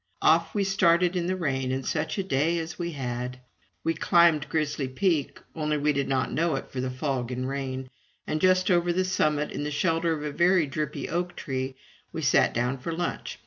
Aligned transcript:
Off 0.23 0.55
we 0.55 0.63
started 0.63 1.15
in 1.15 1.27
the 1.27 1.35
rain, 1.35 1.71
and 1.71 1.85
such 1.85 2.17
a 2.17 2.23
day 2.23 2.57
as 2.57 2.79
we 2.79 2.93
had! 2.93 3.39
We 3.83 3.93
climbed 3.93 4.49
Grizzly 4.49 4.87
Peak, 4.87 5.39
only 5.55 5.77
we 5.77 5.93
did 5.93 6.07
not 6.07 6.31
know 6.31 6.55
it 6.55 6.71
for 6.71 6.81
the 6.81 6.89
fog 6.89 7.31
and 7.31 7.47
rain, 7.47 7.87
and 8.25 8.41
just 8.41 8.71
over 8.71 8.91
the 8.91 9.05
summit, 9.05 9.51
in 9.51 9.63
the 9.63 9.69
shelter 9.69 10.11
of 10.13 10.23
a 10.23 10.31
very 10.31 10.65
drippy 10.65 11.07
oak 11.07 11.35
tree, 11.35 11.75
we 12.11 12.23
sat 12.23 12.51
down 12.51 12.79
for 12.79 12.91
lunch. 12.91 13.37